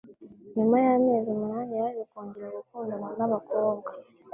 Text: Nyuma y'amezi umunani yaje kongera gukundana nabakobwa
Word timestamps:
Nyuma 0.55 0.77
y'amezi 0.85 1.27
umunani 1.31 1.73
yaje 1.81 2.03
kongera 2.11 2.55
gukundana 2.57 3.07
nabakobwa 3.17 3.89